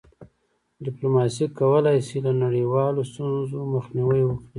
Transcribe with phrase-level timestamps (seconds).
[0.85, 4.47] ډيپلوماسي کولی سي له نړیوالو ستونزو مخنیوی وکړي.